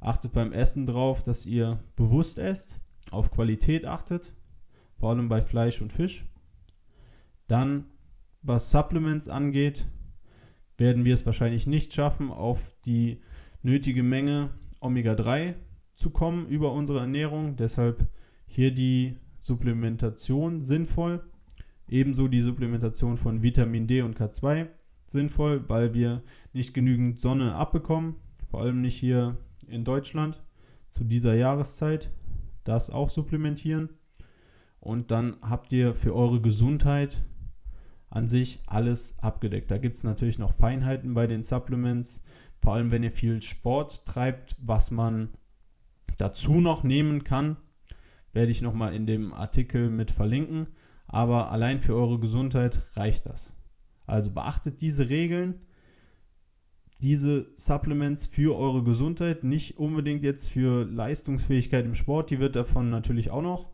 Achtet 0.00 0.32
beim 0.32 0.52
Essen 0.52 0.86
drauf, 0.86 1.22
dass 1.22 1.46
ihr 1.46 1.78
bewusst 1.94 2.38
esst, 2.38 2.80
auf 3.10 3.30
Qualität 3.30 3.86
achtet, 3.86 4.34
vor 4.98 5.10
allem 5.10 5.28
bei 5.28 5.40
Fleisch 5.42 5.80
und 5.82 5.92
Fisch. 5.92 6.26
Dann, 7.48 7.86
was 8.42 8.70
Supplements 8.70 9.28
angeht, 9.28 9.86
werden 10.80 11.04
wir 11.04 11.14
es 11.14 11.26
wahrscheinlich 11.26 11.66
nicht 11.66 11.92
schaffen, 11.92 12.30
auf 12.30 12.74
die 12.84 13.20
nötige 13.62 14.02
Menge 14.02 14.50
Omega-3 14.80 15.54
zu 15.92 16.10
kommen 16.10 16.48
über 16.48 16.72
unsere 16.72 17.00
Ernährung. 17.00 17.56
Deshalb 17.56 18.08
hier 18.46 18.72
die 18.72 19.16
Supplementation 19.38 20.62
sinnvoll. 20.62 21.22
Ebenso 21.88 22.28
die 22.28 22.40
Supplementation 22.40 23.16
von 23.16 23.42
Vitamin 23.42 23.86
D 23.86 24.02
und 24.02 24.18
K2 24.18 24.68
sinnvoll, 25.06 25.68
weil 25.68 25.92
wir 25.92 26.22
nicht 26.52 26.72
genügend 26.72 27.20
Sonne 27.20 27.54
abbekommen. 27.54 28.16
Vor 28.50 28.62
allem 28.62 28.80
nicht 28.80 28.96
hier 28.96 29.36
in 29.68 29.84
Deutschland 29.84 30.42
zu 30.88 31.04
dieser 31.04 31.34
Jahreszeit. 31.34 32.10
Das 32.64 32.90
auch 32.90 33.10
supplementieren. 33.10 33.90
Und 34.78 35.10
dann 35.10 35.36
habt 35.42 35.72
ihr 35.72 35.94
für 35.94 36.14
eure 36.14 36.40
Gesundheit 36.40 37.22
an 38.10 38.26
sich 38.26 38.60
alles 38.66 39.18
abgedeckt. 39.18 39.70
Da 39.70 39.78
gibt 39.78 39.96
es 39.96 40.04
natürlich 40.04 40.38
noch 40.38 40.52
Feinheiten 40.52 41.14
bei 41.14 41.26
den 41.26 41.42
Supplements, 41.42 42.22
vor 42.60 42.74
allem 42.74 42.90
wenn 42.90 43.02
ihr 43.02 43.12
viel 43.12 43.40
Sport 43.40 44.04
treibt, 44.04 44.56
was 44.60 44.90
man 44.90 45.30
dazu 46.18 46.60
noch 46.60 46.82
nehmen 46.82 47.24
kann, 47.24 47.56
werde 48.32 48.50
ich 48.50 48.62
nochmal 48.62 48.94
in 48.94 49.06
dem 49.06 49.32
Artikel 49.32 49.88
mit 49.88 50.10
verlinken. 50.10 50.66
Aber 51.06 51.50
allein 51.50 51.80
für 51.80 51.94
eure 51.94 52.20
Gesundheit 52.20 52.78
reicht 52.96 53.26
das. 53.26 53.56
Also 54.06 54.32
beachtet 54.32 54.80
diese 54.80 55.08
Regeln, 55.08 55.60
diese 57.00 57.50
Supplements 57.54 58.26
für 58.26 58.56
eure 58.56 58.82
Gesundheit, 58.82 59.42
nicht 59.42 59.78
unbedingt 59.78 60.22
jetzt 60.22 60.50
für 60.50 60.84
Leistungsfähigkeit 60.84 61.84
im 61.84 61.94
Sport, 61.94 62.30
die 62.30 62.40
wird 62.40 62.56
davon 62.56 62.90
natürlich 62.90 63.30
auch 63.30 63.42
noch 63.42 63.70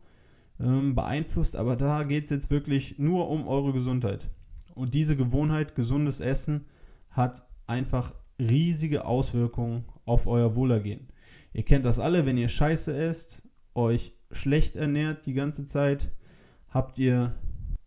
ähm, 0.59 0.95
beeinflusst, 0.95 1.55
aber 1.55 1.75
da 1.75 2.03
geht 2.03 2.25
es 2.25 2.29
jetzt 2.29 2.49
wirklich 2.49 2.97
nur 2.99 3.29
um 3.29 3.47
eure 3.47 3.73
Gesundheit. 3.73 4.29
Und 4.75 4.93
diese 4.93 5.15
Gewohnheit, 5.15 5.75
gesundes 5.75 6.19
Essen, 6.19 6.65
hat 7.09 7.47
einfach 7.65 8.13
riesige 8.39 9.05
Auswirkungen 9.05 9.85
auf 10.05 10.27
euer 10.27 10.55
Wohlergehen. 10.55 11.07
Ihr 11.53 11.63
kennt 11.63 11.85
das 11.85 11.99
alle, 11.99 12.25
wenn 12.25 12.37
ihr 12.37 12.49
Scheiße 12.49 12.95
esst, 12.95 13.47
euch 13.73 14.13
schlecht 14.31 14.75
ernährt 14.75 15.25
die 15.25 15.33
ganze 15.33 15.65
Zeit, 15.65 16.11
habt 16.69 16.99
ihr 16.99 17.35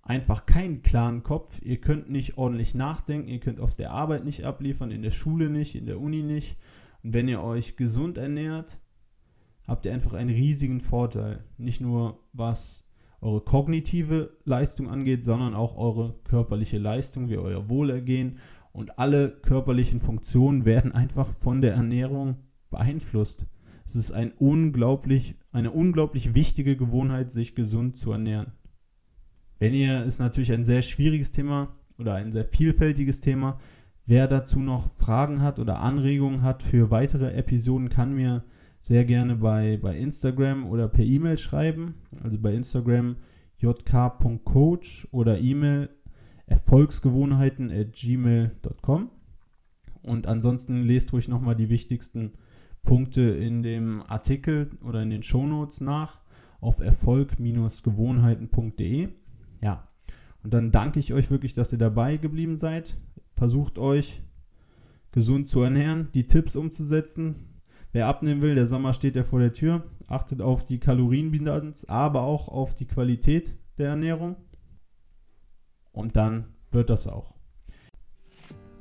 einfach 0.03 0.47
keinen 0.47 0.83
klaren 0.83 1.23
Kopf. 1.23 1.61
Ihr 1.63 1.81
könnt 1.81 2.11
nicht 2.11 2.37
ordentlich 2.37 2.75
nachdenken, 2.75 3.29
ihr 3.29 3.41
könnt 3.41 3.61
auf 3.61 3.75
der 3.75 3.93
Arbeit 3.93 4.25
nicht 4.25 4.45
abliefern, 4.45 4.91
in 4.91 5.03
der 5.03 5.13
Schule 5.13 5.51
nicht, 5.51 5.77
in 5.77 5.87
der 5.87 6.01
Uni 6.01 6.23
nicht. 6.23 6.57
Und 7.03 7.15
wenn 7.15 7.29
ihr 7.29 7.43
euch 7.43 7.77
gesund 7.77 8.19
ernährt, 8.19 8.79
habt 9.71 9.87
ihr 9.87 9.95
einfach 9.95 10.15
einen 10.15 10.31
riesigen 10.31 10.81
Vorteil. 10.81 11.45
Nicht 11.57 11.81
nur 11.81 12.19
was 12.33 12.91
eure 13.21 13.41
kognitive 13.41 14.37
Leistung 14.45 14.91
angeht, 14.91 15.23
sondern 15.23 15.55
auch 15.55 15.77
eure 15.77 16.19
körperliche 16.25 16.79
Leistung, 16.79 17.29
wie 17.29 17.37
euer 17.39 17.69
Wohlergehen 17.71 18.39
und 18.73 18.99
alle 18.99 19.31
körperlichen 19.31 20.01
Funktionen 20.01 20.65
werden 20.65 20.93
einfach 20.93 21.29
von 21.39 21.61
der 21.61 21.75
Ernährung 21.75 22.37
beeinflusst. 22.71 23.47
Es 23.87 23.95
ist 23.95 24.11
ein 24.11 24.33
unglaublich, 24.33 25.37
eine 25.53 25.71
unglaublich 25.71 26.35
wichtige 26.35 26.77
Gewohnheit, 26.77 27.31
sich 27.31 27.55
gesund 27.55 27.97
zu 27.97 28.11
ernähren. 28.11 28.53
Wenn 29.61 29.75
ihr, 29.75 30.05
ist 30.05 30.19
natürlich 30.19 30.53
ein 30.53 30.65
sehr 30.65 30.83
schwieriges 30.83 31.31
Thema 31.31 31.77
oder 31.97 32.15
ein 32.15 32.33
sehr 32.33 32.45
vielfältiges 32.45 33.21
Thema. 33.21 33.61
Wer 34.07 34.27
dazu 34.27 34.59
noch 34.59 34.91
Fragen 34.95 35.43
hat 35.43 35.61
oder 35.61 35.79
Anregungen 35.79 36.43
hat 36.43 36.65
für 36.65 36.91
weitere 36.91 37.33
Episoden, 37.35 37.89
kann 37.89 38.15
mir 38.15 38.43
sehr 38.81 39.05
gerne 39.05 39.37
bei, 39.37 39.79
bei 39.81 39.97
Instagram 39.97 40.67
oder 40.67 40.89
per 40.89 41.05
E-Mail 41.05 41.39
schreiben. 41.39 41.95
Also 42.23 42.37
bei 42.39 42.53
Instagram 42.55 43.15
jk.coach 43.59 45.07
oder 45.13 45.39
E-Mail 45.39 45.91
erfolgsgewohnheiten 46.47 47.71
at 47.71 47.93
gmail.com. 47.93 49.11
Und 50.03 50.27
ansonsten 50.27 50.83
lest 50.85 51.13
ruhig 51.13 51.29
nochmal 51.29 51.57
die 51.57 51.69
wichtigsten 51.69 52.33
Punkte 52.83 53.21
in 53.21 53.63
dem 53.63 54.03
Artikel 54.03 54.71
oder 54.83 55.03
in 55.03 55.11
den 55.11 55.23
Shownotes 55.23 55.83
nach 55.83 56.21
auf 56.61 56.81
erfolg-gewohnheiten.de. 56.81 59.09
Ja, 59.63 59.87
und 60.43 60.55
dann 60.55 60.71
danke 60.71 60.99
ich 60.99 61.13
euch 61.13 61.31
wirklich, 61.31 61.53
dass 61.53 61.71
ihr 61.73 61.79
dabei 61.79 62.17
geblieben 62.17 62.57
seid. 62.57 62.97
Versucht 63.35 63.79
euch 63.79 64.23
gesund 65.13 65.47
zu 65.49 65.61
ernähren, 65.61 66.09
die 66.15 66.27
Tipps 66.27 66.57
umzusetzen. 66.57 67.35
Wer 67.93 68.07
abnehmen 68.07 68.41
will, 68.41 68.55
der 68.55 68.67
Sommer 68.67 68.95
steht 68.95 69.17
ja 69.17 69.25
vor 69.25 69.41
der 69.41 69.53
Tür. 69.53 69.83
Achtet 70.07 70.41
auf 70.41 70.65
die 70.65 70.79
Kalorienbilanz, 70.79 71.85
aber 71.87 72.23
auch 72.23 72.49
auf 72.49 72.75
die 72.75 72.87
Qualität 72.87 73.57
der 73.79 73.89
Ernährung. 73.89 74.37
Und 75.93 76.15
dann 76.15 76.45
wird 76.71 76.89
das 76.89 77.09
auch. 77.09 77.35